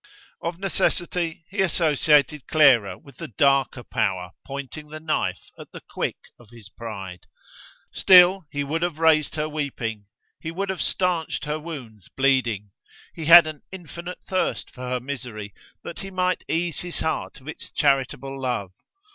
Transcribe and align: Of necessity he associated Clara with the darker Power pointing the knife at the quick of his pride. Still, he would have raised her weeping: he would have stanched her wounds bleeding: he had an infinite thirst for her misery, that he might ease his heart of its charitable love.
Of 0.41 0.57
necessity 0.57 1.45
he 1.51 1.61
associated 1.61 2.47
Clara 2.47 2.97
with 2.97 3.17
the 3.17 3.27
darker 3.27 3.83
Power 3.83 4.31
pointing 4.47 4.87
the 4.89 4.99
knife 4.99 5.51
at 5.59 5.69
the 5.71 5.79
quick 5.87 6.17
of 6.39 6.49
his 6.51 6.69
pride. 6.69 7.27
Still, 7.93 8.45
he 8.51 8.63
would 8.63 8.81
have 8.81 8.97
raised 8.97 9.35
her 9.35 9.47
weeping: 9.47 10.07
he 10.39 10.49
would 10.49 10.71
have 10.71 10.81
stanched 10.81 11.45
her 11.45 11.59
wounds 11.59 12.09
bleeding: 12.17 12.71
he 13.13 13.25
had 13.25 13.45
an 13.45 13.61
infinite 13.71 14.23
thirst 14.27 14.71
for 14.71 14.89
her 14.89 14.99
misery, 14.99 15.53
that 15.83 15.99
he 15.99 16.09
might 16.09 16.43
ease 16.49 16.79
his 16.79 17.01
heart 17.01 17.39
of 17.39 17.47
its 17.47 17.69
charitable 17.71 18.41
love. 18.41 18.71